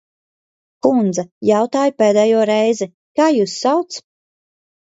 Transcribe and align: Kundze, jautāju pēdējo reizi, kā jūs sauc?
Kundze, 0.87 1.25
jautāju 1.49 1.95
pēdējo 2.03 2.41
reizi, 2.53 2.89
kā 3.21 3.31
jūs 3.39 3.57
sauc? 3.69 4.03